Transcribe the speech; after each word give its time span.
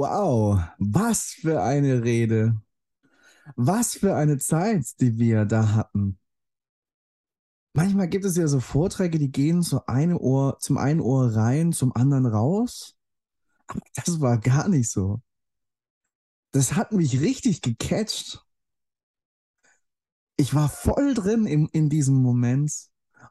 Wow, 0.00 0.58
was 0.78 1.24
für 1.24 1.62
eine 1.62 2.02
Rede. 2.02 2.58
Was 3.54 3.92
für 3.92 4.16
eine 4.16 4.38
Zeit, 4.38 4.98
die 4.98 5.18
wir 5.18 5.44
da 5.44 5.74
hatten. 5.74 6.18
Manchmal 7.74 8.08
gibt 8.08 8.24
es 8.24 8.34
ja 8.34 8.48
so 8.48 8.60
Vorträge, 8.60 9.18
die 9.18 9.30
gehen 9.30 9.62
zu 9.62 9.86
eine 9.88 10.18
Ohr, 10.18 10.58
zum 10.58 10.78
einen 10.78 11.02
Ohr 11.02 11.36
rein, 11.36 11.74
zum 11.74 11.94
anderen 11.94 12.24
raus. 12.24 12.96
Aber 13.66 13.82
das 13.94 14.22
war 14.22 14.38
gar 14.38 14.68
nicht 14.68 14.90
so. 14.90 15.20
Das 16.52 16.76
hat 16.76 16.92
mich 16.92 17.20
richtig 17.20 17.60
gecatcht. 17.60 18.42
Ich 20.38 20.54
war 20.54 20.70
voll 20.70 21.12
drin 21.12 21.44
in, 21.44 21.66
in 21.72 21.90
diesem 21.90 22.22
Moment 22.22 22.72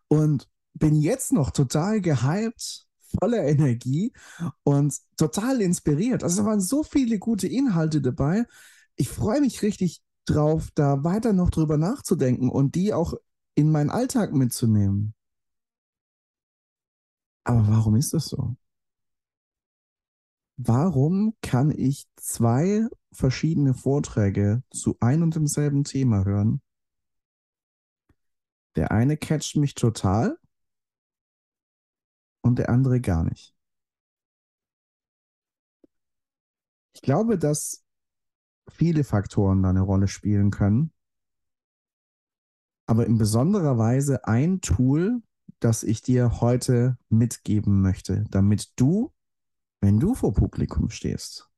und 0.08 0.48
bin 0.76 0.96
jetzt 1.02 1.34
noch 1.34 1.50
total 1.50 2.00
gehypt 2.00 2.88
voller 3.20 3.44
Energie 3.44 4.14
und 4.64 4.96
total 5.18 5.62
inspiriert. 5.62 6.24
Also 6.24 6.42
es 6.42 6.46
waren 6.48 6.62
so 6.62 6.84
viele 6.84 7.20
gute 7.20 7.48
Inhalte 7.48 8.02
dabei. 8.02 8.46
Ich 8.96 9.10
freue 9.10 9.42
mich 9.42 9.62
richtig 9.62 10.02
drauf, 10.26 10.70
da 10.76 11.04
weiter 11.04 11.34
noch 11.34 11.50
drüber 11.50 11.78
nachzudenken 11.78 12.50
und 12.50 12.76
die 12.76 12.94
auch 12.94 13.14
in 13.56 13.72
meinen 13.72 13.90
Alltag 13.90 14.34
mitzunehmen. 14.34 15.14
Aber 17.44 17.68
warum 17.68 17.96
ist 17.96 18.14
das 18.14 18.28
so? 18.28 18.56
Warum 20.58 21.34
kann 21.42 21.72
ich 21.72 22.06
zwei 22.18 22.86
verschiedene 23.12 23.74
Vorträge 23.74 24.62
zu 24.72 24.98
ein 25.00 25.24
und 25.24 25.36
demselben 25.36 25.84
Thema 25.84 26.26
hören? 26.26 26.62
Der 28.76 28.92
eine 28.92 29.18
catcht 29.18 29.56
mich 29.56 29.74
total 29.74 30.38
und 32.50 32.58
der 32.58 32.70
andere 32.70 33.00
gar 33.00 33.24
nicht. 33.24 33.56
Ich 36.94 37.02
glaube, 37.02 37.38
dass 37.38 37.86
viele 38.68 39.04
Faktoren 39.04 39.64
da 39.64 39.70
eine 39.70 39.82
Rolle 39.82 40.08
spielen 40.08 40.50
können, 40.52 40.92
aber 42.88 43.06
in 43.06 43.20
besonderer 43.20 43.78
Weise 43.78 44.26
ein 44.26 44.62
Tool, 44.62 45.22
das 45.60 45.84
ich 45.84 46.02
dir 46.02 46.42
heute 46.42 46.98
mitgeben 47.10 47.82
möchte, 47.82 48.26
damit 48.32 48.74
du, 48.76 49.14
wenn 49.80 50.00
du 50.00 50.16
vor 50.16 50.34
Publikum 50.34 50.90
stehst, 50.90 51.50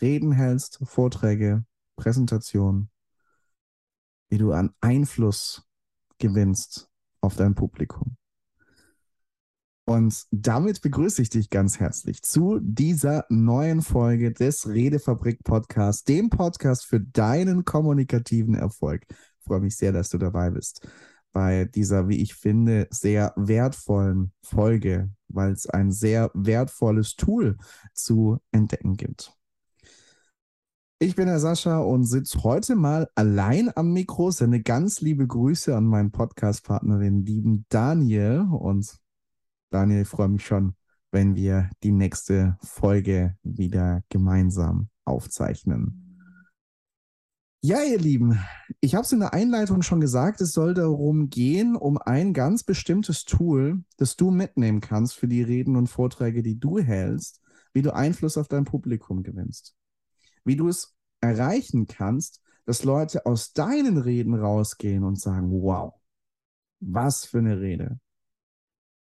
Reden 0.00 0.32
hältst, 0.32 0.80
Vorträge, 0.84 1.66
Präsentationen, 1.96 2.90
wie 4.30 4.38
du 4.38 4.52
an 4.52 4.74
Einfluss 4.80 5.68
gewinnst 6.18 6.90
auf 7.20 7.36
dein 7.36 7.54
Publikum. 7.54 8.17
Und 9.88 10.26
damit 10.30 10.82
begrüße 10.82 11.22
ich 11.22 11.30
dich 11.30 11.48
ganz 11.48 11.80
herzlich 11.80 12.20
zu 12.20 12.58
dieser 12.60 13.24
neuen 13.30 13.80
Folge 13.80 14.32
des 14.34 14.68
Redefabrik 14.68 15.42
Podcasts, 15.42 16.04
dem 16.04 16.28
Podcast 16.28 16.84
für 16.84 17.00
deinen 17.00 17.64
kommunikativen 17.64 18.54
Erfolg. 18.54 19.06
Ich 19.08 19.46
freue 19.46 19.60
mich 19.60 19.78
sehr, 19.78 19.92
dass 19.92 20.10
du 20.10 20.18
dabei 20.18 20.50
bist 20.50 20.86
bei 21.32 21.64
dieser, 21.64 22.06
wie 22.06 22.20
ich 22.20 22.34
finde, 22.34 22.86
sehr 22.90 23.32
wertvollen 23.36 24.32
Folge, 24.42 25.08
weil 25.28 25.52
es 25.52 25.66
ein 25.66 25.90
sehr 25.90 26.30
wertvolles 26.34 27.16
Tool 27.16 27.56
zu 27.94 28.40
entdecken 28.52 28.94
gibt. 28.98 29.32
Ich 30.98 31.16
bin 31.16 31.28
der 31.28 31.40
Sascha 31.40 31.78
und 31.78 32.04
sitze 32.04 32.42
heute 32.42 32.76
mal 32.76 33.08
allein 33.14 33.70
am 33.74 33.94
Mikro. 33.94 34.32
Sende 34.32 34.60
ganz 34.60 35.00
liebe 35.00 35.26
Grüße 35.26 35.74
an 35.74 35.86
meinen 35.86 36.10
Podcast-Partner, 36.10 36.98
den 36.98 37.24
lieben 37.24 37.64
Daniel. 37.70 38.46
Und 38.50 38.98
Daniel, 39.70 40.02
ich 40.02 40.08
freue 40.08 40.28
mich 40.28 40.46
schon, 40.46 40.74
wenn 41.10 41.36
wir 41.36 41.70
die 41.82 41.92
nächste 41.92 42.56
Folge 42.62 43.36
wieder 43.42 44.02
gemeinsam 44.08 44.88
aufzeichnen. 45.04 46.04
Ja, 47.60 47.82
ihr 47.82 47.98
Lieben, 47.98 48.38
ich 48.80 48.94
habe 48.94 49.04
es 49.04 49.12
in 49.12 49.18
der 49.18 49.34
Einleitung 49.34 49.82
schon 49.82 50.00
gesagt, 50.00 50.40
es 50.40 50.52
soll 50.52 50.74
darum 50.74 51.28
gehen, 51.28 51.74
um 51.74 51.98
ein 51.98 52.32
ganz 52.32 52.62
bestimmtes 52.62 53.24
Tool, 53.24 53.82
das 53.96 54.16
du 54.16 54.30
mitnehmen 54.30 54.80
kannst 54.80 55.14
für 55.16 55.26
die 55.26 55.42
Reden 55.42 55.74
und 55.74 55.88
Vorträge, 55.88 56.42
die 56.42 56.58
du 56.58 56.78
hältst, 56.78 57.42
wie 57.72 57.82
du 57.82 57.92
Einfluss 57.92 58.38
auf 58.38 58.48
dein 58.48 58.64
Publikum 58.64 59.24
gewinnst. 59.24 59.74
Wie 60.44 60.56
du 60.56 60.68
es 60.68 60.94
erreichen 61.20 61.88
kannst, 61.88 62.40
dass 62.64 62.84
Leute 62.84 63.26
aus 63.26 63.52
deinen 63.52 63.98
Reden 63.98 64.34
rausgehen 64.34 65.02
und 65.02 65.20
sagen, 65.20 65.50
wow, 65.50 65.94
was 66.80 67.24
für 67.24 67.38
eine 67.38 67.60
Rede 67.60 67.98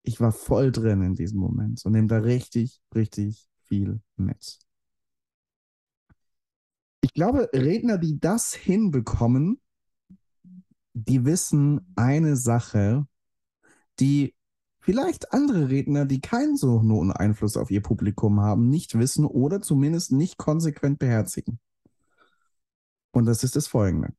ich 0.07 0.21
war 0.21 0.31
voll 0.31 0.71
drin 0.71 1.01
in 1.01 1.15
diesem 1.15 1.37
Moment 1.39 1.85
und 1.85 1.91
nehme 1.91 2.07
da 2.07 2.19
richtig, 2.19 2.81
richtig 2.95 3.49
viel 3.65 3.99
mit. 4.15 4.57
Ich 7.01 7.13
glaube, 7.13 7.49
Redner, 7.53 7.97
die 7.97 8.17
das 8.17 8.53
hinbekommen, 8.53 9.59
die 10.93 11.25
wissen 11.25 11.93
eine 11.97 12.37
Sache, 12.37 13.05
die 13.99 14.33
vielleicht 14.79 15.33
andere 15.33 15.69
Redner, 15.69 16.05
die 16.05 16.21
keinen 16.21 16.55
so 16.55 16.81
hohen 16.81 17.11
Einfluss 17.11 17.57
auf 17.57 17.69
ihr 17.69 17.81
Publikum 17.81 18.39
haben, 18.39 18.69
nicht 18.69 18.97
wissen 18.97 19.25
oder 19.25 19.61
zumindest 19.61 20.13
nicht 20.13 20.37
konsequent 20.37 20.99
beherzigen. 20.99 21.59
Und 23.11 23.25
das 23.25 23.43
ist 23.43 23.57
das 23.57 23.67
Folgende. 23.67 24.13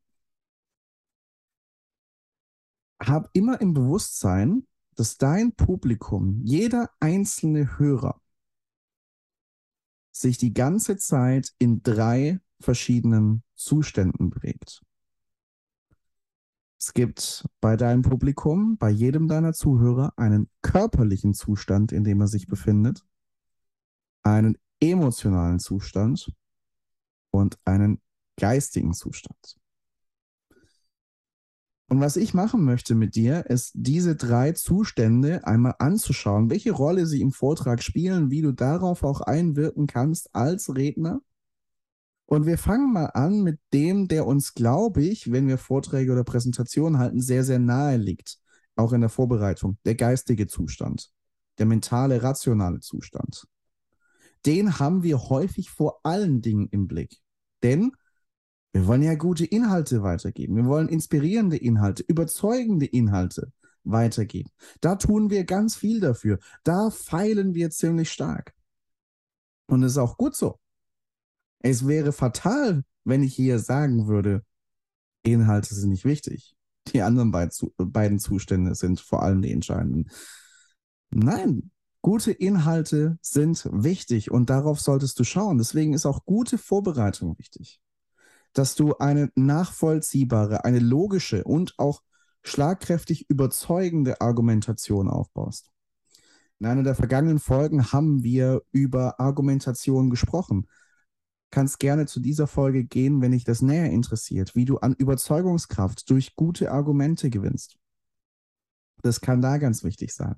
Hab 3.00 3.30
immer 3.32 3.58
im 3.62 3.72
Bewusstsein, 3.72 4.66
dass 4.98 5.16
dein 5.16 5.52
Publikum, 5.52 6.40
jeder 6.42 6.90
einzelne 6.98 7.78
Hörer, 7.78 8.20
sich 10.10 10.38
die 10.38 10.52
ganze 10.52 10.96
Zeit 10.96 11.54
in 11.60 11.84
drei 11.84 12.40
verschiedenen 12.58 13.44
Zuständen 13.54 14.28
bewegt. 14.30 14.82
Es 16.80 16.94
gibt 16.94 17.48
bei 17.60 17.76
deinem 17.76 18.02
Publikum, 18.02 18.76
bei 18.76 18.90
jedem 18.90 19.28
deiner 19.28 19.52
Zuhörer, 19.52 20.14
einen 20.16 20.50
körperlichen 20.62 21.32
Zustand, 21.32 21.92
in 21.92 22.02
dem 22.02 22.20
er 22.20 22.26
sich 22.26 22.48
befindet, 22.48 23.06
einen 24.24 24.58
emotionalen 24.80 25.60
Zustand 25.60 26.32
und 27.30 27.56
einen 27.64 28.02
geistigen 28.36 28.94
Zustand. 28.94 29.60
Und 31.88 32.00
was 32.00 32.16
ich 32.16 32.34
machen 32.34 32.64
möchte 32.64 32.94
mit 32.94 33.14
dir, 33.14 33.46
ist 33.46 33.72
diese 33.74 34.14
drei 34.14 34.52
Zustände 34.52 35.46
einmal 35.46 35.74
anzuschauen, 35.78 36.50
welche 36.50 36.72
Rolle 36.72 37.06
sie 37.06 37.22
im 37.22 37.32
Vortrag 37.32 37.82
spielen, 37.82 38.30
wie 38.30 38.42
du 38.42 38.52
darauf 38.52 39.02
auch 39.02 39.22
einwirken 39.22 39.86
kannst 39.86 40.34
als 40.34 40.76
Redner. 40.76 41.22
Und 42.26 42.44
wir 42.44 42.58
fangen 42.58 42.92
mal 42.92 43.06
an 43.06 43.42
mit 43.42 43.58
dem, 43.72 44.06
der 44.06 44.26
uns, 44.26 44.52
glaube 44.52 45.02
ich, 45.02 45.32
wenn 45.32 45.48
wir 45.48 45.56
Vorträge 45.56 46.12
oder 46.12 46.24
Präsentationen 46.24 46.98
halten, 46.98 47.22
sehr, 47.22 47.42
sehr 47.42 47.58
nahe 47.58 47.96
liegt. 47.96 48.38
Auch 48.76 48.92
in 48.92 49.00
der 49.00 49.08
Vorbereitung. 49.08 49.78
Der 49.86 49.94
geistige 49.94 50.46
Zustand. 50.46 51.10
Der 51.56 51.64
mentale, 51.64 52.22
rationale 52.22 52.80
Zustand. 52.80 53.46
Den 54.44 54.78
haben 54.78 55.02
wir 55.02 55.30
häufig 55.30 55.70
vor 55.70 56.00
allen 56.02 56.42
Dingen 56.42 56.68
im 56.70 56.86
Blick. 56.86 57.16
Denn 57.62 57.92
wir 58.78 58.86
wollen 58.86 59.02
ja 59.02 59.16
gute 59.16 59.44
Inhalte 59.44 60.04
weitergeben. 60.04 60.54
Wir 60.54 60.66
wollen 60.66 60.88
inspirierende 60.88 61.56
Inhalte, 61.56 62.04
überzeugende 62.04 62.86
Inhalte 62.86 63.52
weitergeben. 63.82 64.50
Da 64.80 64.94
tun 64.94 65.30
wir 65.30 65.42
ganz 65.42 65.74
viel 65.74 65.98
dafür. 65.98 66.38
Da 66.62 66.90
feilen 66.90 67.54
wir 67.54 67.70
ziemlich 67.70 68.12
stark. 68.12 68.54
Und 69.66 69.82
es 69.82 69.92
ist 69.92 69.98
auch 69.98 70.16
gut 70.16 70.36
so. 70.36 70.60
Es 71.58 71.88
wäre 71.88 72.12
fatal, 72.12 72.84
wenn 73.02 73.24
ich 73.24 73.34
hier 73.34 73.58
sagen 73.58 74.06
würde, 74.06 74.44
Inhalte 75.24 75.74
sind 75.74 75.90
nicht 75.90 76.04
wichtig. 76.04 76.54
Die 76.92 77.02
anderen 77.02 77.32
beiden 77.32 78.20
Zustände 78.20 78.76
sind 78.76 79.00
vor 79.00 79.24
allem 79.24 79.42
die 79.42 79.50
entscheidenden. 79.50 80.08
Nein, 81.10 81.72
gute 82.00 82.30
Inhalte 82.30 83.18
sind 83.22 83.68
wichtig 83.72 84.30
und 84.30 84.50
darauf 84.50 84.80
solltest 84.80 85.18
du 85.18 85.24
schauen. 85.24 85.58
Deswegen 85.58 85.94
ist 85.94 86.06
auch 86.06 86.24
gute 86.24 86.58
Vorbereitung 86.58 87.36
wichtig 87.38 87.80
dass 88.52 88.74
du 88.74 88.96
eine 88.96 89.30
nachvollziehbare, 89.34 90.64
eine 90.64 90.78
logische 90.78 91.44
und 91.44 91.74
auch 91.78 92.02
schlagkräftig 92.42 93.28
überzeugende 93.28 94.20
Argumentation 94.20 95.08
aufbaust. 95.08 95.70
In 96.60 96.66
einer 96.66 96.82
der 96.82 96.94
vergangenen 96.94 97.38
Folgen 97.38 97.92
haben 97.92 98.24
wir 98.24 98.62
über 98.72 99.20
Argumentation 99.20 100.10
gesprochen. 100.10 100.66
Kannst 101.50 101.78
gerne 101.78 102.06
zu 102.06 102.20
dieser 102.20 102.46
Folge 102.46 102.84
gehen, 102.84 103.22
wenn 103.22 103.32
dich 103.32 103.44
das 103.44 103.62
näher 103.62 103.90
interessiert, 103.90 104.54
wie 104.54 104.64
du 104.64 104.78
an 104.78 104.94
Überzeugungskraft 104.94 106.10
durch 106.10 106.34
gute 106.34 106.72
Argumente 106.72 107.30
gewinnst. 107.30 107.78
Das 109.02 109.20
kann 109.20 109.40
da 109.40 109.58
ganz 109.58 109.84
wichtig 109.84 110.12
sein. 110.12 110.34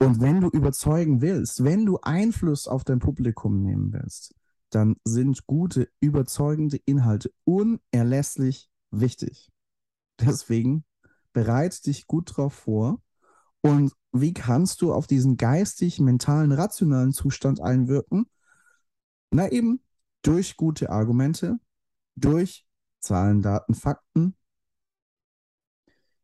Und 0.00 0.20
wenn 0.20 0.40
du 0.40 0.48
überzeugen 0.48 1.20
willst, 1.20 1.62
wenn 1.62 1.86
du 1.86 1.98
Einfluss 2.02 2.66
auf 2.66 2.84
dein 2.84 2.98
Publikum 2.98 3.62
nehmen 3.62 3.92
willst, 3.92 4.34
dann 4.74 4.96
sind 5.04 5.46
gute, 5.46 5.88
überzeugende 6.00 6.78
Inhalte 6.84 7.32
unerlässlich 7.44 8.70
wichtig. 8.90 9.52
Deswegen 10.20 10.84
bereite 11.32 11.82
dich 11.82 12.06
gut 12.06 12.36
drauf 12.36 12.54
vor 12.54 13.00
und 13.60 13.92
wie 14.12 14.32
kannst 14.32 14.82
du 14.82 14.92
auf 14.92 15.06
diesen 15.06 15.36
geistig, 15.36 15.98
mentalen, 15.98 16.52
rationalen 16.52 17.12
Zustand 17.12 17.60
einwirken? 17.60 18.26
Na 19.30 19.50
eben 19.50 19.80
durch 20.22 20.56
gute 20.56 20.90
Argumente, 20.90 21.58
durch 22.14 22.66
Zahlen, 23.00 23.42
Daten, 23.42 23.74
Fakten, 23.74 24.36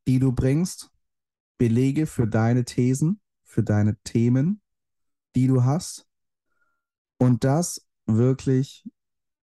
die 0.06 0.19
du 0.19 0.32
bringst, 0.32 0.91
Belege 1.58 2.06
für 2.06 2.26
deine 2.26 2.64
Thesen, 2.64 3.20
für 3.43 3.62
deine 3.62 3.96
Themen, 4.03 4.62
die 5.35 5.46
du 5.46 5.64
hast. 5.64 6.06
Und 7.19 7.44
das 7.44 7.87
wirklich, 8.16 8.88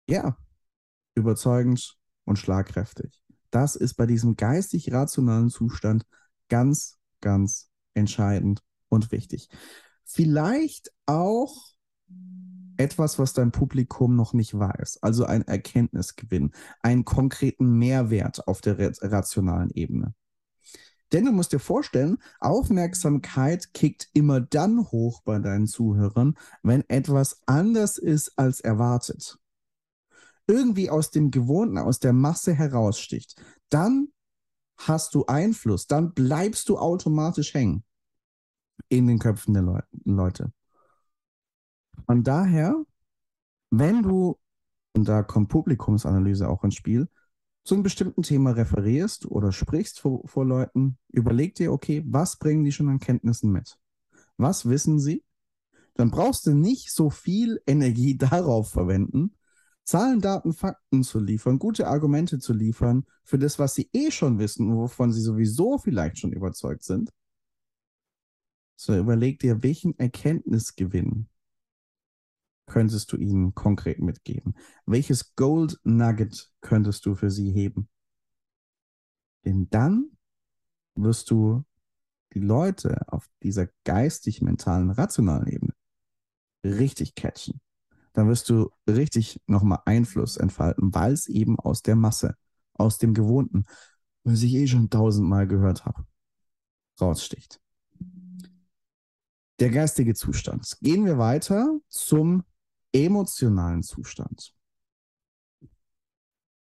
ja, 0.07 0.37
überzeugend 1.15 1.97
und 2.25 2.37
schlagkräftig. 2.37 3.19
Das 3.51 3.75
ist 3.75 3.95
bei 3.95 4.05
diesem 4.05 4.35
geistig-rationalen 4.35 5.49
Zustand 5.49 6.05
ganz, 6.49 6.97
ganz 7.21 7.69
entscheidend 7.93 8.61
und 8.89 9.11
wichtig. 9.11 9.49
Vielleicht 10.05 10.91
auch 11.05 11.73
etwas, 12.77 13.19
was 13.19 13.33
dein 13.33 13.51
Publikum 13.51 14.15
noch 14.15 14.33
nicht 14.33 14.57
weiß, 14.57 14.99
also 15.01 15.25
ein 15.25 15.43
Erkenntnisgewinn, 15.43 16.51
einen 16.81 17.05
konkreten 17.05 17.77
Mehrwert 17.77 18.47
auf 18.47 18.61
der 18.61 18.77
rationalen 19.01 19.69
Ebene. 19.71 20.15
Denn 21.13 21.25
du 21.25 21.31
musst 21.31 21.53
dir 21.53 21.59
vorstellen, 21.59 22.17
Aufmerksamkeit 22.39 23.73
kickt 23.73 24.09
immer 24.13 24.41
dann 24.41 24.91
hoch 24.91 25.21
bei 25.21 25.37
deinen 25.37 25.67
Zuhörern, 25.67 26.35
wenn 26.63 26.83
etwas 26.89 27.41
anders 27.45 27.99
ist 27.99 28.37
als 28.37 28.59
erwartet. 28.59 29.37
Irgendwie 30.47 30.89
aus 30.89 31.11
dem 31.11 31.29
Gewohnten, 31.29 31.77
aus 31.77 31.99
der 31.99 32.13
Masse 32.13 32.53
heraussticht. 32.53 33.41
Dann 33.69 34.09
hast 34.77 35.13
du 35.13 35.25
Einfluss, 35.27 35.85
dann 35.87 36.13
bleibst 36.13 36.67
du 36.67 36.79
automatisch 36.79 37.53
hängen 37.53 37.83
in 38.89 39.07
den 39.07 39.19
Köpfen 39.19 39.53
der 39.53 39.63
Leu 39.63 39.79
Leute. 40.03 40.51
Von 42.07 42.23
daher, 42.23 42.83
wenn 43.69 44.01
du, 44.01 44.39
und 44.93 45.07
da 45.07 45.21
kommt 45.21 45.49
Publikumsanalyse 45.49 46.49
auch 46.49 46.63
ins 46.63 46.75
Spiel, 46.75 47.07
zu 47.63 47.75
einem 47.75 47.83
bestimmten 47.83 48.23
Thema 48.23 48.51
referierst 48.51 49.25
oder 49.25 49.51
sprichst 49.51 49.99
vor, 49.99 50.27
vor 50.27 50.45
Leuten, 50.45 50.97
überleg 51.09 51.55
dir, 51.55 51.71
okay, 51.71 52.03
was 52.05 52.37
bringen 52.37 52.63
die 52.63 52.71
schon 52.71 52.89
an 52.89 52.99
Kenntnissen 52.99 53.51
mit? 53.51 53.77
Was 54.37 54.67
wissen 54.67 54.99
sie? 54.99 55.23
Dann 55.95 56.11
brauchst 56.11 56.45
du 56.45 56.53
nicht 56.53 56.91
so 56.91 57.09
viel 57.09 57.61
Energie 57.65 58.17
darauf 58.17 58.71
verwenden, 58.71 59.35
Zahlen, 59.85 60.21
Daten, 60.21 60.53
Fakten 60.53 61.03
zu 61.03 61.19
liefern, 61.19 61.59
gute 61.59 61.87
Argumente 61.87 62.39
zu 62.39 62.53
liefern 62.53 63.05
für 63.23 63.37
das, 63.37 63.59
was 63.59 63.75
sie 63.75 63.89
eh 63.91 64.11
schon 64.11 64.39
wissen 64.39 64.69
und 64.69 64.77
wovon 64.77 65.11
sie 65.11 65.21
sowieso 65.21 65.77
vielleicht 65.77 66.19
schon 66.19 66.31
überzeugt 66.31 66.83
sind. 66.83 67.11
So 68.75 68.97
überleg 68.97 69.39
dir, 69.39 69.61
welchen 69.61 69.97
Erkenntnisgewinn 69.99 71.27
könntest 72.65 73.11
du 73.11 73.17
ihnen 73.17 73.53
konkret 73.55 73.99
mitgeben? 73.99 74.55
Welches 74.85 75.35
Gold 75.35 75.79
Nugget 75.83 76.51
könntest 76.61 77.05
du 77.05 77.15
für 77.15 77.29
sie 77.29 77.51
heben? 77.51 77.89
Denn 79.45 79.69
dann 79.69 80.11
wirst 80.95 81.29
du 81.31 81.63
die 82.33 82.39
Leute 82.39 83.01
auf 83.07 83.29
dieser 83.43 83.67
geistig-mentalen, 83.83 84.89
rationalen 84.89 85.47
Ebene 85.47 85.73
richtig 86.63 87.15
catchen. 87.15 87.61
Dann 88.13 88.27
wirst 88.27 88.49
du 88.49 88.69
richtig 88.87 89.41
nochmal 89.47 89.79
Einfluss 89.85 90.37
entfalten, 90.37 90.93
weil 90.93 91.13
es 91.13 91.27
eben 91.27 91.59
aus 91.59 91.81
der 91.81 91.95
Masse, 91.95 92.35
aus 92.73 92.97
dem 92.97 93.13
Gewohnten, 93.13 93.63
was 94.23 94.43
ich 94.43 94.53
eh 94.53 94.67
schon 94.67 94.89
tausendmal 94.89 95.47
gehört 95.47 95.85
habe, 95.85 96.05
raussticht. 97.01 97.59
Der 99.59 99.69
geistige 99.69 100.13
Zustand. 100.13 100.77
Gehen 100.81 101.05
wir 101.05 101.17
weiter 101.17 101.79
zum 101.89 102.43
emotionalen 102.93 103.83
Zustand. 103.83 104.55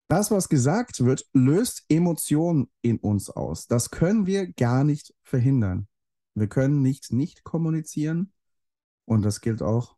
Das, 0.08 0.30
was 0.30 0.50
gesagt 0.50 1.06
wird, 1.06 1.26
löst 1.34 1.86
Emotionen 1.88 2.70
in 2.82 2.98
uns 2.98 3.30
aus. 3.30 3.68
Das 3.68 3.92
können 3.92 4.26
wir 4.26 4.52
gar 4.52 4.84
nicht 4.84 5.14
verhindern. 5.24 5.88
Wir 6.36 6.48
können 6.48 6.82
nicht 6.82 7.12
nicht 7.14 7.44
kommunizieren 7.44 8.34
und 9.06 9.24
das 9.24 9.42
gilt 9.42 9.62
auch 9.62 9.98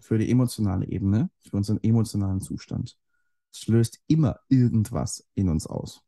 für 0.00 0.18
die 0.18 0.30
emotionale 0.30 0.86
Ebene, 0.86 1.30
für 1.40 1.56
unseren 1.56 1.82
emotionalen 1.82 2.40
Zustand. 2.40 2.98
Es 3.52 3.66
löst 3.68 4.00
immer 4.08 4.40
irgendwas 4.48 5.28
in 5.34 5.48
uns 5.48 5.66
aus. 5.66 6.02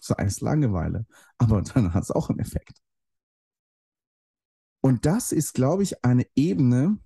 Sei 0.00 0.24
es 0.24 0.40
Langeweile, 0.40 1.06
aber 1.36 1.60
dann 1.62 1.92
hat 1.92 2.04
es 2.04 2.10
auch 2.10 2.30
einen 2.30 2.38
Effekt. 2.38 2.80
Und 4.80 5.04
das 5.04 5.32
ist, 5.32 5.52
glaube 5.52 5.82
ich, 5.82 6.02
eine 6.04 6.26
Ebene, 6.34 6.98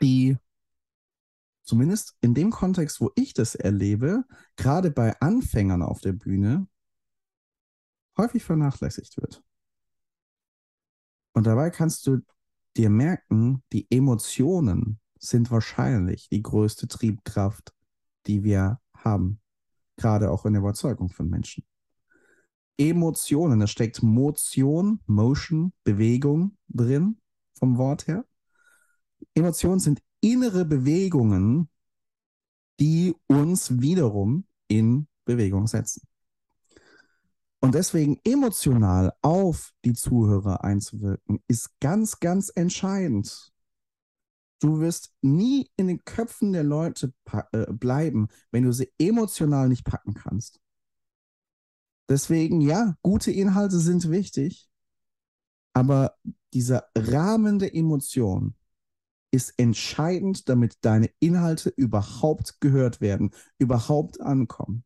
die 0.00 0.36
zumindest 1.62 2.16
in 2.20 2.34
dem 2.34 2.50
Kontext, 2.50 3.00
wo 3.00 3.10
ich 3.16 3.34
das 3.34 3.54
erlebe, 3.54 4.24
gerade 4.56 4.90
bei 4.90 5.18
Anfängern 5.20 5.82
auf 5.82 6.00
der 6.00 6.12
Bühne 6.12 6.68
häufig 8.16 8.44
vernachlässigt 8.44 9.16
wird. 9.16 9.42
Und 11.32 11.46
dabei 11.46 11.70
kannst 11.70 12.06
du 12.06 12.20
dir 12.76 12.88
merken, 12.88 13.62
die 13.72 13.86
Emotionen 13.90 15.00
sind 15.18 15.50
wahrscheinlich 15.50 16.28
die 16.28 16.42
größte 16.42 16.88
Triebkraft, 16.88 17.74
die 18.26 18.44
wir 18.44 18.80
haben, 18.96 19.40
gerade 19.96 20.30
auch 20.30 20.46
in 20.46 20.54
der 20.54 20.60
Überzeugung 20.60 21.10
von 21.10 21.28
Menschen. 21.28 21.64
Emotionen, 22.78 23.60
da 23.60 23.66
steckt 23.66 24.02
Motion, 24.02 25.00
Motion, 25.06 25.72
Bewegung 25.84 26.56
drin 26.68 27.20
vom 27.54 27.78
Wort 27.78 28.06
her. 28.06 28.24
Emotionen 29.34 29.80
sind 29.80 30.00
innere 30.20 30.64
Bewegungen, 30.64 31.68
die 32.80 33.14
uns 33.26 33.80
wiederum 33.80 34.46
in 34.68 35.08
Bewegung 35.24 35.66
setzen. 35.66 36.02
Und 37.60 37.74
deswegen 37.74 38.20
emotional 38.24 39.12
auf 39.22 39.72
die 39.84 39.94
Zuhörer 39.94 40.62
einzuwirken, 40.62 41.42
ist 41.48 41.80
ganz, 41.80 42.20
ganz 42.20 42.52
entscheidend. 42.54 43.52
Du 44.60 44.80
wirst 44.80 45.14
nie 45.20 45.70
in 45.76 45.88
den 45.88 46.04
Köpfen 46.04 46.52
der 46.52 46.64
Leute 46.64 47.12
äh, 47.52 47.66
bleiben, 47.72 48.28
wenn 48.50 48.64
du 48.64 48.72
sie 48.72 48.90
emotional 48.98 49.68
nicht 49.68 49.84
packen 49.84 50.14
kannst. 50.14 50.60
Deswegen, 52.08 52.60
ja, 52.60 52.96
gute 53.02 53.32
Inhalte 53.32 53.78
sind 53.80 54.10
wichtig, 54.10 54.70
aber 55.72 56.16
dieser 56.54 56.88
Rahmen 56.96 57.58
der 57.58 57.74
Emotion, 57.74 58.54
ist 59.36 59.52
entscheidend, 59.58 60.48
damit 60.48 60.78
deine 60.80 61.10
Inhalte 61.20 61.68
überhaupt 61.68 62.58
gehört 62.58 63.02
werden, 63.02 63.32
überhaupt 63.58 64.18
ankommen. 64.22 64.82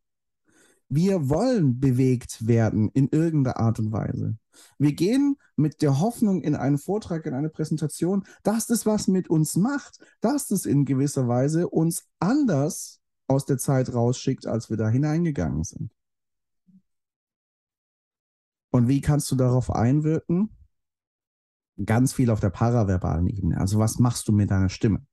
Wir 0.88 1.28
wollen 1.28 1.78
bewegt 1.78 2.48
werden 2.48 2.88
in 2.88 3.08
irgendeiner 3.12 3.58
Art 3.58 3.78
und 3.78 3.92
Weise. 3.92 4.36
Wir 4.76 4.92
gehen 4.92 5.36
mit 5.54 5.82
der 5.82 6.00
Hoffnung 6.00 6.42
in 6.42 6.56
einen 6.56 6.78
Vortrag, 6.78 7.26
in 7.26 7.34
eine 7.34 7.48
Präsentation, 7.48 8.24
dass 8.42 8.66
das 8.66 8.86
was 8.86 9.06
mit 9.06 9.30
uns 9.30 9.54
macht, 9.54 10.04
dass 10.20 10.48
das 10.48 10.66
in 10.66 10.84
gewisser 10.84 11.28
Weise 11.28 11.68
uns 11.68 12.08
anders 12.18 12.98
aus 13.28 13.44
der 13.44 13.58
Zeit 13.58 13.94
rausschickt, 13.94 14.48
als 14.48 14.68
wir 14.68 14.76
da 14.76 14.88
hineingegangen 14.88 15.62
sind. 15.62 15.92
Und 18.70 18.88
wie 18.88 19.00
kannst 19.00 19.30
du 19.30 19.36
darauf 19.36 19.70
einwirken? 19.70 20.50
Ganz 21.84 22.12
viel 22.12 22.30
auf 22.30 22.40
der 22.40 22.50
paraverbalen 22.50 23.26
Ebene. 23.28 23.58
Also 23.58 23.78
was 23.78 23.98
machst 23.98 24.28
du 24.28 24.32
mit 24.32 24.50
deiner 24.50 24.68
Stimme? 24.68 25.04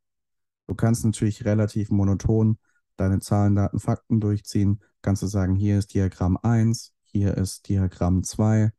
Du 0.67 0.75
kannst 0.75 1.05
natürlich 1.05 1.45
relativ 1.45 1.89
monoton 1.89 2.57
deine 2.97 3.19
Zahlen, 3.19 3.55
Daten, 3.55 3.79
Fakten 3.79 4.19
durchziehen. 4.19 4.81
Kannst 5.01 5.21
du 5.21 5.27
sagen, 5.27 5.55
hier 5.55 5.77
ist 5.79 5.93
Diagramm 5.93 6.37
1, 6.41 6.93
hier 7.03 7.37
ist 7.37 7.69
Diagramm 7.69 8.23
2. 8.23 8.71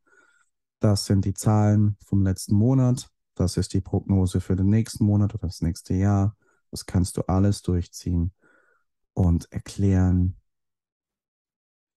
Das 0.80 1.06
sind 1.06 1.24
die 1.24 1.34
Zahlen 1.34 1.96
vom 2.04 2.22
letzten 2.22 2.54
Monat. 2.54 3.08
Das 3.34 3.56
ist 3.56 3.72
die 3.72 3.80
Prognose 3.80 4.40
für 4.40 4.56
den 4.56 4.68
nächsten 4.68 5.04
Monat 5.04 5.34
oder 5.34 5.46
das 5.46 5.62
nächste 5.62 5.94
Jahr. 5.94 6.36
Das 6.70 6.86
kannst 6.86 7.16
du 7.16 7.22
alles 7.22 7.62
durchziehen 7.62 8.32
und 9.14 9.50
erklären. 9.52 10.36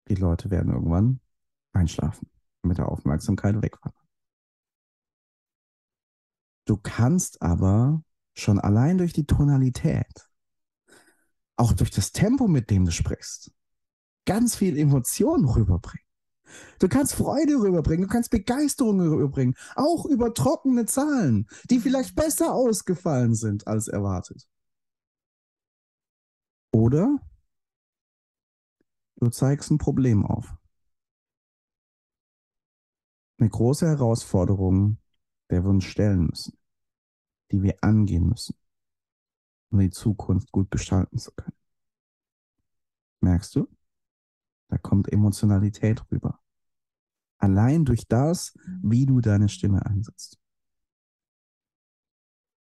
Die 0.08 0.16
Leute 0.16 0.50
werden 0.50 0.72
irgendwann 0.72 1.20
einschlafen, 1.74 2.30
mit 2.64 2.78
der 2.78 2.90
Aufmerksamkeit 2.90 3.62
wegwandern. 3.62 4.01
Du 6.72 6.78
kannst 6.78 7.42
aber 7.42 8.02
schon 8.34 8.58
allein 8.58 8.98
durch 8.98 9.12
die 9.12 9.26
Tonalität, 9.26 10.30
auch 11.58 11.74
durch 11.74 11.92
das 11.92 12.14
Tempo, 12.14 12.48
mit 12.48 12.70
dem 12.70 12.86
du 12.86 12.94
sprichst, 12.94 13.52
ganz 14.24 14.56
viel 14.56 14.78
Emotionen 14.78 15.44
rüberbringen. 15.44 16.08
Du 16.80 16.88
kannst 16.88 17.14
Freude 17.14 17.56
rüberbringen, 17.56 18.08
du 18.08 18.08
kannst 18.08 18.32
Begeisterung 18.32 19.02
rüberbringen, 19.02 19.56
auch 19.76 20.06
über 20.06 20.34
trockene 20.34 20.86
Zahlen, 20.86 21.46
die 21.70 21.82
vielleicht 21.82 22.16
besser 22.16 22.54
ausgefallen 22.54 23.36
sind 23.36 23.68
als 23.68 23.90
erwartet. 23.90 24.48
Oder 26.72 27.20
du 29.18 29.28
zeigst 29.28 29.72
ein 29.72 29.78
Problem 29.78 30.26
auf. 30.26 30.56
Eine 33.40 33.50
große 33.50 33.86
Herausforderung, 33.86 35.00
der 35.50 35.66
wir 35.66 35.70
uns 35.70 35.84
stellen 35.84 36.28
müssen, 36.28 36.61
die 37.52 37.62
wir 37.62 37.78
angehen 37.82 38.28
müssen, 38.28 38.56
um 39.72 39.80
die 39.80 39.90
Zukunft 39.90 40.52
gut 40.52 40.72
gestalten 40.72 41.18
zu 41.18 41.32
können. 41.34 41.58
Merkst 43.22 43.56
du? 43.56 43.68
Da 44.70 44.78
kommt 44.78 45.12
Emotionalität 45.12 46.04
rüber. 46.12 46.40
Allein 47.38 47.86
durch 47.86 48.08
das, 48.08 48.58
wie 48.82 49.06
du 49.06 49.20
deine 49.20 49.50
Stimme 49.50 49.86
einsetzt. 49.86 50.40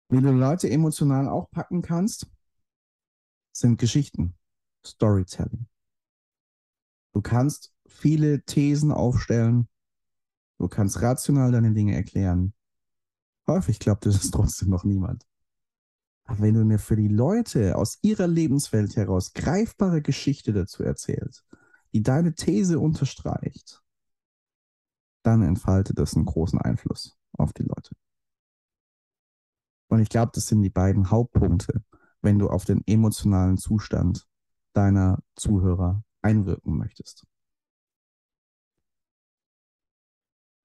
Wie 0.10 0.22
du 0.22 0.32
Leute 0.32 0.70
emotional 0.70 1.28
auch 1.28 1.50
packen 1.50 1.82
kannst, 1.82 2.28
sind 3.52 3.80
Geschichten, 3.80 4.36
Storytelling. 4.86 5.68
Du 7.14 7.22
kannst 7.22 7.74
viele 7.86 8.44
Thesen 8.44 8.92
aufstellen, 8.92 9.70
du 10.58 10.68
kannst 10.68 11.02
rational 11.02 11.52
deine 11.52 11.74
Dinge 11.74 11.96
erklären. 11.96 12.54
Häufig 13.48 13.80
glaubt 13.80 14.06
es 14.06 14.32
trotzdem 14.32 14.70
noch 14.70 14.84
niemand. 14.84 15.26
Aber 16.26 16.40
wenn 16.40 16.54
du 16.54 16.64
mir 16.64 16.80
für 16.80 16.96
die 16.96 17.10
Leute 17.10 17.76
aus 17.76 18.00
ihrer 18.02 18.28
Lebenswelt 18.28 18.96
heraus 18.96 19.34
greifbare 19.34 20.02
Geschichte 20.02 20.54
dazu 20.54 20.84
erzählst, 20.84 21.46
die 21.92 22.02
deine 22.02 22.34
These 22.34 22.80
unterstreicht, 22.80 23.84
dann 25.24 25.42
entfaltet 25.42 26.00
das 26.00 26.16
einen 26.16 26.26
großen 26.26 26.60
Einfluss 26.60 27.18
auf 27.34 27.54
die 27.54 27.64
Leute. 27.64 27.96
Und 29.90 30.00
ich 30.00 30.10
glaube, 30.10 30.32
das 30.34 30.48
sind 30.48 30.62
die 30.62 30.70
beiden 30.70 31.12
Hauptpunkte, 31.12 31.84
wenn 32.22 32.40
du 32.40 32.50
auf 32.50 32.66
den 32.66 32.82
emotionalen 32.88 33.58
Zustand 33.58 34.28
deiner 34.74 35.22
Zuhörer 35.36 36.04
einwirken 36.22 36.78
möchtest. 36.78 37.26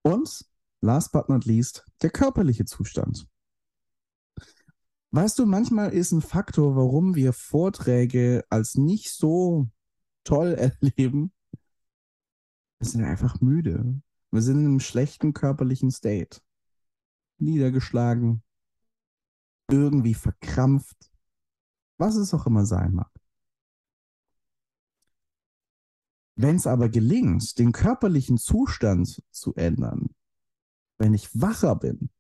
Und 0.03 0.47
last 0.81 1.13
but 1.13 1.29
not 1.29 1.45
least, 1.45 1.87
der 2.03 2.11
körperliche 2.11 2.65
Zustand. 2.65 3.29
Weißt 5.11 5.39
du, 5.39 5.47
manchmal 5.47 5.93
ist 5.93 6.13
ein 6.13 6.21
Faktor, 6.21 6.77
warum 6.77 7.15
wir 7.15 7.33
Vorträge 7.33 8.45
als 8.51 8.75
nicht 8.75 9.11
so 9.11 9.69
toll 10.25 10.55
erleben, 10.81 11.33
wir 12.79 12.89
sind 12.89 13.05
einfach 13.05 13.41
müde. 13.41 14.01
Wir 14.31 14.43
sind 14.43 14.59
in 14.59 14.67
einem 14.67 14.81
schlechten 14.81 15.33
körperlichen 15.33 15.91
State. 15.91 16.41
Niedergeschlagen, 17.39 18.43
irgendwie 19.71 20.15
verkrampft, 20.15 21.11
was 21.99 22.17
es 22.17 22.35
auch 22.35 22.47
immer 22.47 22.67
sein 22.67 22.95
mag. 22.95 23.11
Wenn 26.37 26.57
es 26.57 26.67
aber 26.67 26.89
gelingt, 26.89 27.59
den 27.59 27.73
körperlichen 27.73 28.39
Zustand 28.39 29.23
zu 29.31 29.55
ändern, 29.55 30.15
wenn 30.99 31.15
ich 31.15 31.41
wacher 31.41 31.77
bin, 31.77 32.11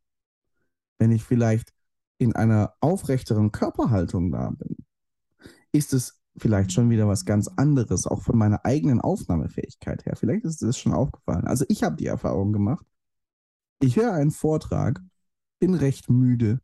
wenn 0.98 1.12
ich 1.12 1.24
vielleicht 1.24 1.72
in 2.18 2.34
einer 2.34 2.74
aufrechteren 2.80 3.52
Körperhaltung 3.52 4.32
da 4.32 4.50
bin, 4.50 4.76
ist 5.72 5.92
es 5.92 6.20
vielleicht 6.36 6.72
schon 6.72 6.90
wieder 6.90 7.08
was 7.08 7.24
ganz 7.24 7.48
anderes, 7.48 8.06
auch 8.06 8.22
von 8.22 8.38
meiner 8.38 8.64
eigenen 8.64 9.00
Aufnahmefähigkeit 9.00 10.06
her. 10.06 10.16
Vielleicht 10.16 10.44
ist 10.44 10.62
es 10.62 10.78
schon 10.78 10.92
aufgefallen. 10.92 11.46
Also 11.46 11.64
ich 11.68 11.82
habe 11.82 11.96
die 11.96 12.06
Erfahrung 12.06 12.52
gemacht. 12.52 12.86
Ich 13.80 13.96
höre 13.96 14.12
einen 14.12 14.30
Vortrag, 14.30 15.00
bin 15.58 15.74
recht 15.74 16.08
müde, 16.08 16.60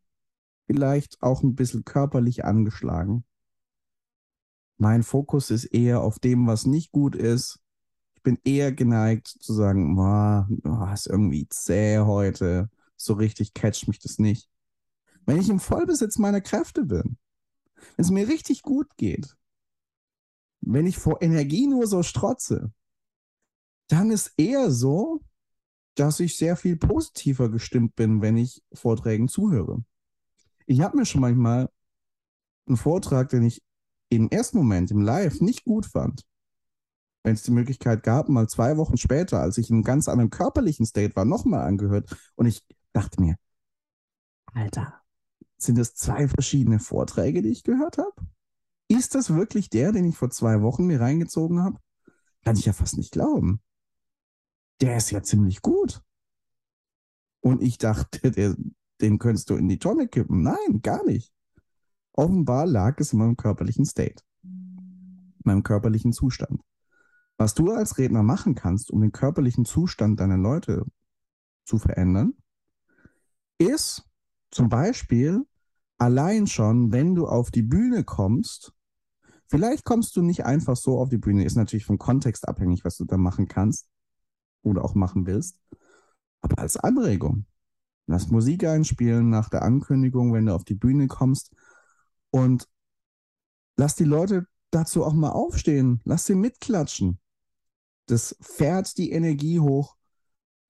vielleicht 0.67 1.21
auch 1.21 1.43
ein 1.43 1.55
bisschen 1.55 1.85
körperlich 1.85 2.43
angeschlagen. 2.43 3.23
Mein 4.77 5.03
Fokus 5.03 5.51
ist 5.51 5.65
eher 5.65 6.01
auf 6.01 6.19
dem, 6.19 6.47
was 6.47 6.65
nicht 6.65 6.91
gut 6.91 7.15
ist. 7.15 7.59
Bin 8.25 8.39
eher 8.43 8.71
geneigt 8.71 9.27
zu 9.27 9.53
sagen, 9.53 9.95
oh, 9.99 10.91
ist 10.91 11.05
irgendwie 11.05 11.47
zäh 11.47 11.99
heute, 11.99 12.71
so 12.97 13.13
richtig 13.13 13.53
catcht 13.53 13.87
mich 13.87 13.99
das 13.99 14.17
nicht. 14.17 14.49
Wenn 15.27 15.39
ich 15.39 15.47
im 15.47 15.59
Vollbesitz 15.59 16.17
meiner 16.17 16.41
Kräfte 16.41 16.85
bin, 16.85 17.17
wenn 17.75 18.05
es 18.05 18.09
mir 18.09 18.27
richtig 18.27 18.63
gut 18.63 18.97
geht, 18.97 19.37
wenn 20.61 20.87
ich 20.87 20.97
vor 20.97 21.21
Energie 21.21 21.67
nur 21.67 21.85
so 21.85 22.01
strotze, 22.01 22.73
dann 23.89 24.09
ist 24.09 24.33
eher 24.37 24.71
so, 24.71 25.21
dass 25.93 26.19
ich 26.19 26.35
sehr 26.35 26.55
viel 26.55 26.77
positiver 26.77 27.49
gestimmt 27.49 27.95
bin, 27.95 28.23
wenn 28.23 28.37
ich 28.37 28.63
Vorträgen 28.73 29.27
zuhöre. 29.27 29.85
Ich 30.65 30.81
habe 30.81 30.97
mir 30.97 31.05
schon 31.05 31.21
manchmal 31.21 31.69
einen 32.65 32.77
Vortrag, 32.77 33.29
den 33.29 33.43
ich 33.43 33.63
im 34.09 34.29
ersten 34.31 34.57
Moment 34.57 34.89
im 34.89 35.01
Live 35.01 35.41
nicht 35.41 35.63
gut 35.63 35.85
fand, 35.85 36.25
wenn 37.25 37.33
es 37.33 37.41
die 37.41 37.51
Möglichkeit 37.51 38.03
gab, 38.03 38.29
mal 38.29 38.47
zwei 38.47 38.77
Wochen 38.77 38.97
später, 38.97 39.41
als 39.41 39.57
ich 39.57 39.71
in 39.71 39.77
einem 39.77 39.83
ganz 39.83 40.07
anderen 40.07 40.29
körperlichen 40.29 40.85
State 40.85 41.15
war, 41.15 41.25
nochmal 41.25 41.65
angehört. 41.65 42.15
Und 42.35 42.45
ich 42.45 42.63
dachte 42.93 43.19
mir, 43.19 43.35
Alter, 44.53 45.01
sind 45.57 45.79
das 45.79 45.95
zwei 45.95 46.27
verschiedene 46.27 46.77
Vorträge, 46.77 47.41
die 47.41 47.49
ich 47.49 47.63
gehört 47.63 47.97
habe? 47.97 48.13
Ist 48.87 49.15
das 49.15 49.33
wirklich 49.33 49.71
der, 49.71 49.91
den 49.91 50.05
ich 50.05 50.15
vor 50.15 50.29
zwei 50.29 50.61
Wochen 50.61 50.85
mir 50.85 51.01
reingezogen 51.01 51.63
habe? 51.63 51.79
Kann 52.43 52.57
ich 52.57 52.65
ja 52.65 52.73
fast 52.73 52.95
nicht 52.95 53.11
glauben. 53.11 53.59
Der 54.79 54.95
ist 54.97 55.09
ja 55.09 55.23
ziemlich 55.23 55.63
gut. 55.63 56.03
Und 57.41 57.63
ich 57.63 57.79
dachte, 57.79 58.29
der, 58.31 58.55
den 59.01 59.17
könntest 59.17 59.49
du 59.49 59.55
in 59.55 59.67
die 59.67 59.79
Tonne 59.79 60.07
kippen. 60.07 60.43
Nein, 60.43 60.83
gar 60.83 61.03
nicht. 61.03 61.33
Offenbar 62.11 62.67
lag 62.67 62.99
es 62.99 63.13
in 63.13 63.19
meinem 63.19 63.35
körperlichen 63.35 63.85
State, 63.85 64.23
in 64.43 65.33
meinem 65.43 65.63
körperlichen 65.63 66.13
Zustand. 66.13 66.61
Was 67.37 67.53
du 67.53 67.71
als 67.71 67.97
Redner 67.97 68.23
machen 68.23 68.55
kannst, 68.55 68.91
um 68.91 69.01
den 69.01 69.11
körperlichen 69.11 69.65
Zustand 69.65 70.19
deiner 70.19 70.37
Leute 70.37 70.85
zu 71.65 71.77
verändern, 71.77 72.33
ist 73.57 74.03
zum 74.51 74.69
Beispiel 74.69 75.45
allein 75.97 76.47
schon, 76.47 76.91
wenn 76.91 77.15
du 77.15 77.27
auf 77.27 77.51
die 77.51 77.61
Bühne 77.61 78.03
kommst, 78.03 78.73
vielleicht 79.47 79.83
kommst 79.83 80.15
du 80.15 80.21
nicht 80.21 80.45
einfach 80.45 80.75
so 80.75 80.99
auf 80.99 81.09
die 81.09 81.17
Bühne, 81.17 81.43
ist 81.43 81.55
natürlich 81.55 81.85
vom 81.85 81.97
Kontext 81.97 82.47
abhängig, 82.47 82.85
was 82.85 82.97
du 82.97 83.05
da 83.05 83.17
machen 83.17 83.47
kannst 83.47 83.87
oder 84.61 84.83
auch 84.83 84.95
machen 84.95 85.25
willst, 85.25 85.59
aber 86.41 86.59
als 86.59 86.77
Anregung. 86.77 87.45
Lass 88.07 88.29
Musik 88.29 88.63
einspielen 88.65 89.29
nach 89.29 89.49
der 89.49 89.63
Ankündigung, 89.63 90.31
wenn 90.33 90.45
du 90.45 90.53
auf 90.53 90.63
die 90.63 90.75
Bühne 90.75 91.07
kommst. 91.07 91.55
Und 92.29 92.69
lass 93.77 93.95
die 93.95 94.03
Leute 94.03 94.47
dazu 94.69 95.03
auch 95.03 95.13
mal 95.13 95.31
aufstehen. 95.31 96.01
Lass 96.03 96.25
sie 96.25 96.35
mitklatschen. 96.35 97.19
Das 98.05 98.35
fährt 98.39 98.97
die 98.97 99.11
Energie 99.11 99.59
hoch. 99.59 99.95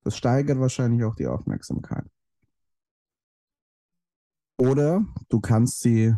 Das 0.03 0.15
steigert 0.15 0.59
wahrscheinlich 0.59 1.03
auch 1.03 1.15
die 1.15 1.27
Aufmerksamkeit. 1.27 2.05
Oder 4.57 5.05
du 5.29 5.41
kannst 5.41 5.81
sie 5.81 6.15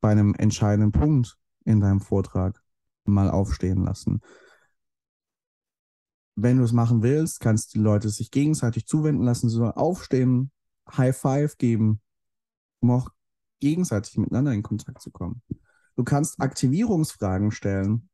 bei 0.00 0.10
einem 0.10 0.34
entscheidenden 0.34 0.92
Punkt 0.92 1.38
in 1.64 1.80
deinem 1.80 2.00
Vortrag 2.00 2.62
mal 3.04 3.30
aufstehen 3.30 3.84
lassen. 3.84 4.20
Wenn 6.34 6.58
du 6.58 6.64
es 6.64 6.72
machen 6.72 7.02
willst, 7.02 7.40
kannst 7.40 7.74
die 7.74 7.78
Leute 7.78 8.08
sich 8.10 8.30
gegenseitig 8.30 8.86
zuwenden 8.86 9.22
lassen, 9.22 9.48
so 9.48 9.64
aufstehen, 9.64 10.50
High 10.96 11.16
Five 11.16 11.56
geben, 11.58 12.02
um 12.80 12.90
auch 12.90 13.10
gegenseitig 13.60 14.18
miteinander 14.18 14.52
in 14.52 14.62
Kontakt 14.62 15.00
zu 15.00 15.10
kommen. 15.10 15.42
Du 15.96 16.04
kannst 16.04 16.40
Aktivierungsfragen 16.40 17.50
stellen. 17.50 18.10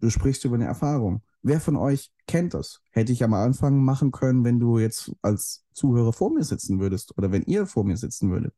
Du 0.00 0.10
sprichst 0.10 0.44
über 0.44 0.56
eine 0.56 0.66
Erfahrung. 0.66 1.22
Wer 1.42 1.60
von 1.60 1.76
euch 1.76 2.10
kennt 2.26 2.54
das? 2.54 2.80
Hätte 2.90 3.12
ich 3.12 3.22
am 3.22 3.34
Anfang 3.34 3.78
machen 3.78 4.10
können, 4.10 4.44
wenn 4.44 4.58
du 4.58 4.78
jetzt 4.78 5.12
als 5.22 5.64
Zuhörer 5.72 6.12
vor 6.12 6.32
mir 6.32 6.44
sitzen 6.44 6.80
würdest 6.80 7.16
oder 7.16 7.30
wenn 7.32 7.42
ihr 7.42 7.66
vor 7.66 7.84
mir 7.84 7.96
sitzen 7.96 8.30
würdet. 8.30 8.54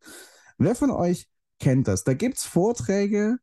Wer 0.56 0.74
von 0.74 0.90
euch 0.90 1.28
kennt 1.58 1.86
das? 1.86 2.04
Da 2.04 2.14
gibt 2.14 2.38
es 2.38 2.44
Vorträge, 2.44 3.38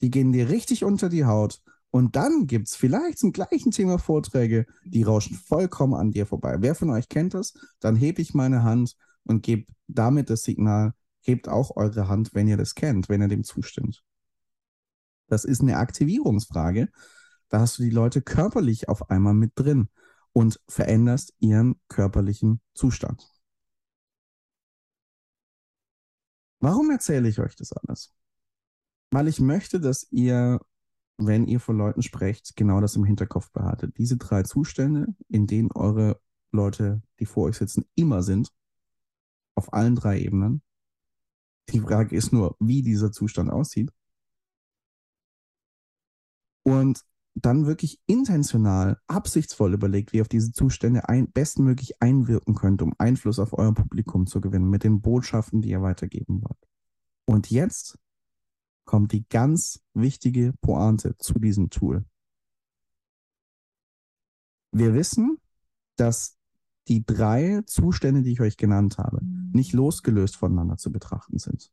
die 0.00 0.10
gehen 0.10 0.32
dir 0.32 0.48
richtig 0.48 0.84
unter 0.84 1.08
die 1.08 1.24
Haut. 1.24 1.60
Und 1.90 2.16
dann 2.16 2.46
gibt 2.46 2.68
es 2.68 2.76
vielleicht 2.76 3.18
zum 3.18 3.32
gleichen 3.32 3.70
Thema 3.70 3.98
Vorträge, 3.98 4.66
die 4.84 5.04
rauschen 5.04 5.36
vollkommen 5.36 5.94
an 5.94 6.10
dir 6.10 6.26
vorbei. 6.26 6.56
Wer 6.58 6.74
von 6.74 6.90
euch 6.90 7.08
kennt 7.08 7.34
das? 7.34 7.54
Dann 7.80 7.96
hebe 7.96 8.20
ich 8.20 8.34
meine 8.34 8.62
Hand 8.62 8.94
und 9.24 9.42
gebe 9.42 9.66
damit 9.86 10.28
das 10.28 10.42
Signal, 10.42 10.92
hebt 11.20 11.48
auch 11.48 11.76
eure 11.76 12.08
Hand, 12.08 12.34
wenn 12.34 12.48
ihr 12.48 12.56
das 12.56 12.74
kennt, 12.74 13.08
wenn 13.08 13.22
ihr 13.22 13.28
dem 13.28 13.44
zustimmt. 13.44 14.04
Das 15.28 15.44
ist 15.44 15.60
eine 15.60 15.78
Aktivierungsfrage. 15.78 16.88
Da 17.48 17.60
hast 17.60 17.78
du 17.78 17.82
die 17.82 17.90
Leute 17.90 18.22
körperlich 18.22 18.88
auf 18.88 19.10
einmal 19.10 19.34
mit 19.34 19.52
drin 19.54 19.88
und 20.32 20.60
veränderst 20.68 21.34
ihren 21.38 21.80
körperlichen 21.88 22.60
Zustand. 22.74 23.26
Warum 26.60 26.90
erzähle 26.90 27.28
ich 27.28 27.38
euch 27.38 27.56
das 27.56 27.72
alles? 27.72 28.12
Weil 29.10 29.28
ich 29.28 29.40
möchte, 29.40 29.80
dass 29.80 30.06
ihr 30.10 30.60
wenn 31.18 31.48
ihr 31.48 31.58
von 31.58 31.76
Leuten 31.76 32.02
sprecht, 32.02 32.54
genau 32.56 32.80
das 32.80 32.94
im 32.96 33.04
Hinterkopf 33.04 33.50
behaltet. 33.50 33.98
Diese 33.98 34.16
drei 34.16 34.44
Zustände, 34.44 35.14
in 35.28 35.46
denen 35.46 35.72
eure 35.72 36.20
Leute, 36.52 37.02
die 37.18 37.26
vor 37.26 37.48
euch 37.48 37.56
sitzen, 37.56 37.84
immer 37.96 38.22
sind, 38.22 38.52
auf 39.56 39.72
allen 39.72 39.96
drei 39.96 40.20
Ebenen. 40.20 40.62
Die 41.70 41.80
Frage 41.80 42.16
ist 42.16 42.32
nur, 42.32 42.56
wie 42.60 42.82
dieser 42.82 43.10
Zustand 43.10 43.50
aussieht. 43.50 43.92
Und 46.62 47.04
dann 47.44 47.66
wirklich 47.66 48.00
intentional, 48.06 48.98
absichtsvoll 49.06 49.74
überlegt, 49.74 50.12
wie 50.12 50.18
ihr 50.18 50.22
auf 50.22 50.28
diese 50.28 50.52
Zustände 50.52 51.08
ein, 51.08 51.30
bestmöglich 51.30 52.00
einwirken 52.02 52.54
könnt, 52.54 52.82
um 52.82 52.94
Einfluss 52.98 53.38
auf 53.38 53.52
euer 53.52 53.74
Publikum 53.74 54.26
zu 54.26 54.40
gewinnen 54.40 54.70
mit 54.70 54.84
den 54.84 55.00
Botschaften, 55.00 55.62
die 55.62 55.70
ihr 55.70 55.82
weitergeben 55.82 56.42
wollt. 56.42 56.68
Und 57.26 57.50
jetzt 57.50 57.98
kommt 58.84 59.12
die 59.12 59.28
ganz 59.28 59.82
wichtige 59.92 60.54
Pointe 60.62 61.16
zu 61.18 61.34
diesem 61.34 61.68
Tool. 61.68 62.06
Wir 64.72 64.94
wissen, 64.94 65.38
dass 65.96 66.38
die 66.88 67.04
drei 67.04 67.62
Zustände, 67.66 68.22
die 68.22 68.32
ich 68.32 68.40
euch 68.40 68.56
genannt 68.56 68.96
habe, 68.96 69.20
nicht 69.52 69.74
losgelöst 69.74 70.36
voneinander 70.36 70.78
zu 70.78 70.90
betrachten 70.90 71.38
sind. 71.38 71.70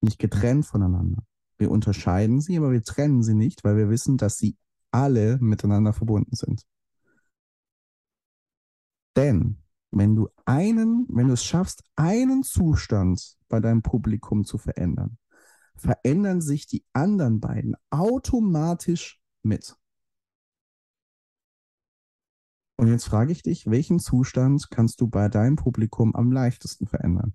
Nicht 0.00 0.18
getrennt 0.18 0.66
voneinander. 0.66 1.22
Wir 1.58 1.70
unterscheiden 1.70 2.40
sie, 2.40 2.56
aber 2.56 2.72
wir 2.72 2.82
trennen 2.82 3.22
sie 3.22 3.34
nicht, 3.34 3.64
weil 3.64 3.76
wir 3.76 3.90
wissen, 3.90 4.16
dass 4.16 4.38
sie 4.38 4.56
alle 4.90 5.38
miteinander 5.38 5.92
verbunden 5.92 6.34
sind. 6.34 6.64
Denn 9.16 9.58
wenn 9.90 10.14
du 10.14 10.28
einen, 10.44 11.06
wenn 11.08 11.28
du 11.28 11.34
es 11.34 11.44
schaffst, 11.44 11.82
einen 11.96 12.42
Zustand 12.42 13.36
bei 13.48 13.58
deinem 13.60 13.82
Publikum 13.82 14.44
zu 14.44 14.58
verändern, 14.58 15.18
verändern 15.74 16.40
sich 16.40 16.66
die 16.66 16.84
anderen 16.92 17.40
beiden 17.40 17.74
automatisch 17.90 19.20
mit. 19.42 19.76
Und 22.76 22.88
jetzt 22.88 23.06
frage 23.06 23.32
ich 23.32 23.42
dich, 23.42 23.66
welchen 23.66 23.98
Zustand 23.98 24.70
kannst 24.70 25.00
du 25.00 25.08
bei 25.08 25.28
deinem 25.28 25.56
Publikum 25.56 26.14
am 26.14 26.30
leichtesten 26.30 26.86
verändern? 26.86 27.34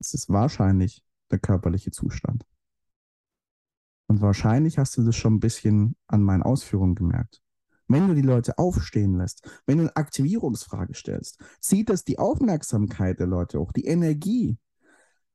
Es 0.00 0.14
ist 0.14 0.28
wahrscheinlich 0.28 1.04
der 1.30 1.38
körperliche 1.38 1.90
Zustand. 1.90 2.44
Und 4.08 4.20
wahrscheinlich 4.20 4.78
hast 4.78 4.96
du 4.96 5.02
das 5.02 5.16
schon 5.16 5.34
ein 5.34 5.40
bisschen 5.40 5.96
an 6.06 6.22
meinen 6.22 6.42
Ausführungen 6.42 6.94
gemerkt. 6.94 7.42
Wenn 7.88 8.08
du 8.08 8.14
die 8.14 8.22
Leute 8.22 8.58
aufstehen 8.58 9.16
lässt, 9.16 9.48
wenn 9.66 9.78
du 9.78 9.84
eine 9.84 9.96
Aktivierungsfrage 9.96 10.94
stellst, 10.94 11.38
zieht 11.60 11.88
das 11.88 12.04
die 12.04 12.18
Aufmerksamkeit 12.18 13.20
der 13.20 13.26
Leute 13.28 13.60
hoch, 13.60 13.72
die 13.72 13.84
Energie, 13.84 14.58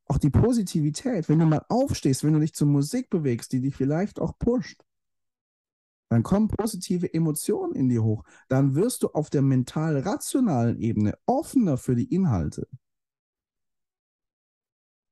auch 0.06 0.18
die 0.18 0.30
Positivität. 0.30 1.30
Wenn 1.30 1.40
du 1.40 1.46
mal 1.46 1.66
aufstehst, 1.70 2.24
wenn 2.24 2.34
du 2.34 2.40
dich 2.40 2.54
zur 2.54 2.68
Musik 2.68 3.10
bewegst, 3.10 3.54
die 3.54 3.62
dich 3.62 3.76
vielleicht 3.76 4.20
auch 4.20 4.38
pusht, 4.38 4.84
dann 6.10 6.24
kommen 6.24 6.50
positive 6.50 7.14
Emotionen 7.14 7.74
in 7.74 7.88
dir 7.88 8.04
hoch. 8.04 8.26
Dann 8.50 8.76
wirst 8.76 9.04
du 9.04 9.08
auf 9.10 9.30
der 9.30 9.42
mental-rationalen 9.42 10.78
Ebene 10.78 11.18
offener 11.26 11.78
für 11.78 11.96
die 11.96 12.14
Inhalte. 12.14 12.68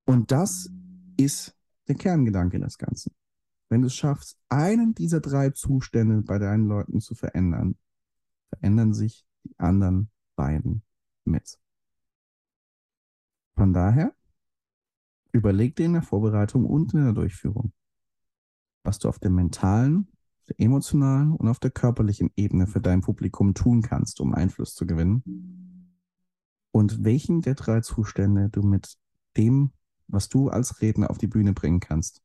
Und 0.10 0.32
das 0.32 0.72
ist 1.18 1.56
der 1.88 1.94
Kerngedanke 1.94 2.60
des 2.60 2.80
Ganzen. 2.80 3.14
Wenn 3.70 3.82
du 3.82 3.88
es 3.88 3.96
schaffst, 3.96 4.40
einen 4.50 4.96
dieser 4.96 5.20
drei 5.20 5.52
Zustände 5.52 6.24
bei 6.24 6.40
deinen 6.40 6.68
Leuten 6.68 7.00
zu 7.00 7.14
verändern, 7.14 7.78
verändern 8.48 8.96
sich 8.96 9.24
die 9.44 9.54
anderen 9.60 10.10
beiden 10.36 10.82
mit. 11.26 11.60
Von 13.54 13.72
daher, 13.72 14.16
überleg 15.32 15.76
dir 15.76 15.86
in 15.86 15.94
der 15.94 16.02
Vorbereitung 16.02 16.66
und 16.66 16.92
in 16.96 17.04
der 17.04 17.14
Durchführung, 17.14 17.72
was 18.82 18.98
du 18.98 19.10
auf 19.10 19.20
der 19.20 19.30
mentalen, 19.30 20.08
der 20.48 20.60
emotionalen 20.60 21.34
und 21.34 21.48
auf 21.48 21.60
der 21.60 21.70
körperlichen 21.70 22.32
Ebene 22.36 22.66
für 22.66 22.82
dein 22.82 23.02
Publikum 23.02 23.54
tun 23.54 23.84
kannst, 23.84 24.22
um 24.22 24.34
Einfluss 24.34 24.74
zu 24.74 24.88
gewinnen. 24.88 25.94
Und 26.72 27.04
welchen 27.04 27.42
der 27.42 27.54
drei 27.54 27.82
Zustände 27.82 28.50
du 28.50 28.64
mit 28.64 28.98
dem 29.38 29.72
was 30.10 30.30
du 30.30 30.50
als 30.50 30.82
Redner 30.82 31.10
auf 31.10 31.18
die 31.18 31.28
Bühne 31.28 31.54
bringen 31.54 31.80
kannst, 31.80 32.22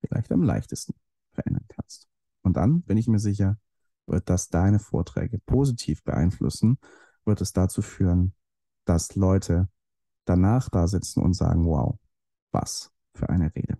vielleicht 0.00 0.32
am 0.32 0.42
leichtesten 0.42 0.94
verändern 1.32 1.66
kannst. 1.68 2.08
Und 2.42 2.56
dann 2.56 2.82
bin 2.82 2.96
ich 2.96 3.08
mir 3.08 3.18
sicher, 3.18 3.58
wird 4.06 4.30
das 4.30 4.48
deine 4.48 4.78
Vorträge 4.78 5.38
positiv 5.38 6.02
beeinflussen, 6.02 6.78
wird 7.24 7.40
es 7.40 7.52
dazu 7.52 7.82
führen, 7.82 8.34
dass 8.84 9.14
Leute 9.16 9.68
danach 10.24 10.70
da 10.70 10.86
sitzen 10.86 11.20
und 11.20 11.34
sagen, 11.34 11.66
wow, 11.66 11.98
was 12.52 12.90
für 13.14 13.28
eine 13.28 13.54
Rede. 13.54 13.78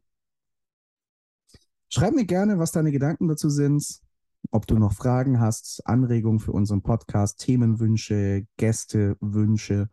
Schreib 1.89 2.15
mir 2.15 2.27
gerne, 2.27 2.59
was 2.59 2.73
deine 2.73 2.93
Gedanken 2.93 3.29
dazu 3.29 3.49
sind, 3.49 4.03
ob 4.51 4.67
du 4.67 4.79
noch 4.79 4.93
Fragen 4.93 5.41
hast, 5.41 5.87
Anregungen 5.87 6.41
für 6.41 6.53
unseren 6.53 6.83
Podcast, 6.83 7.41
Themenwünsche, 7.41 8.47
Gästewünsche 8.57 9.89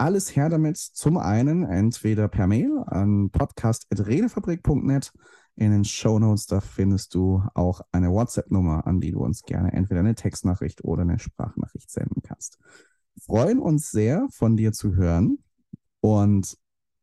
alles 0.00 0.34
her 0.34 0.48
damit. 0.48 0.78
Zum 0.78 1.18
einen 1.18 1.64
entweder 1.64 2.28
per 2.28 2.46
Mail 2.46 2.82
an 2.86 3.30
podcast.redefabrik.net. 3.30 5.12
In 5.56 5.72
den 5.72 5.84
Show 5.84 6.18
Notes, 6.18 6.46
da 6.46 6.60
findest 6.60 7.14
du 7.14 7.42
auch 7.54 7.82
eine 7.92 8.10
WhatsApp-Nummer, 8.10 8.86
an 8.86 9.00
die 9.00 9.12
du 9.12 9.22
uns 9.22 9.42
gerne 9.42 9.72
entweder 9.72 10.00
eine 10.00 10.14
Textnachricht 10.14 10.84
oder 10.84 11.02
eine 11.02 11.18
Sprachnachricht 11.18 11.90
senden 11.90 12.22
kannst. 12.22 12.58
Freuen 13.20 13.58
uns 13.58 13.90
sehr, 13.90 14.26
von 14.30 14.56
dir 14.56 14.72
zu 14.72 14.94
hören. 14.94 15.38
Und 16.00 16.56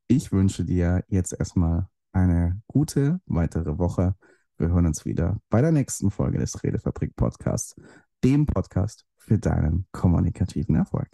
ich 0.07 0.31
wünsche 0.31 0.65
dir 0.65 1.03
jetzt 1.07 1.33
erstmal 1.33 1.87
eine 2.13 2.59
gute 2.65 3.21
weitere 3.27 3.77
Woche. 3.77 4.15
Wir 4.57 4.69
hören 4.69 4.87
uns 4.87 5.05
wieder 5.05 5.39
bei 5.49 5.61
der 5.61 5.71
nächsten 5.71 6.09
Folge 6.09 6.39
des 6.39 6.63
Redefabrik 6.63 7.15
Podcasts, 7.15 7.75
dem 8.23 8.47
Podcast 8.47 9.05
für 9.17 9.37
deinen 9.37 9.85
kommunikativen 9.91 10.75
Erfolg. 10.75 11.09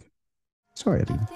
Ciao, 0.74 0.94
ihr 0.94 1.04
Lieben. 1.04 1.26